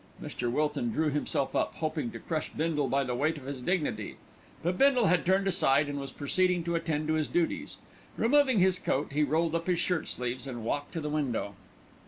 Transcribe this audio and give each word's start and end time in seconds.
Mr. 0.19 0.51
Wilton 0.51 0.89
drew 0.91 1.11
himself 1.11 1.55
up, 1.55 1.75
hoping 1.75 2.09
to 2.09 2.17
crush 2.17 2.49
Bindle 2.51 2.87
by 2.87 3.03
the 3.03 3.13
weight 3.13 3.37
of 3.37 3.43
his 3.45 3.61
dignity; 3.61 4.17
but 4.63 4.75
Bindle 4.75 5.05
had 5.05 5.27
turned 5.27 5.45
aside 5.47 5.87
and 5.87 5.99
was 5.99 6.11
proceeding 6.11 6.63
to 6.63 6.73
attend 6.73 7.07
to 7.09 7.13
his 7.13 7.27
duties. 7.27 7.77
Removing 8.17 8.57
his 8.57 8.79
coat 8.79 9.11
he 9.11 9.21
rolled 9.21 9.53
up 9.53 9.67
his 9.67 9.77
shirt 9.79 10.07
sleeves 10.07 10.47
and 10.47 10.65
walked 10.65 10.91
to 10.93 11.01
the 11.01 11.09
window. 11.11 11.53